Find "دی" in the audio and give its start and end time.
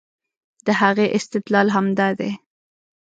2.19-2.31